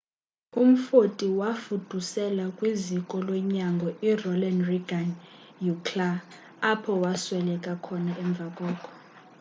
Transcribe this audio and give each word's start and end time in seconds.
umfoti 0.63 1.25
wafuduselwa 1.39 2.45
kwiziko 2.57 3.15
lonyango 3.27 3.87
ironald 4.09 4.59
reagan 4.69 5.09
ucla 5.71 6.09
apho 6.71 6.91
wasweleka 7.03 7.71
khona 7.83 8.11
emva 8.23 8.47
koko 8.57 8.87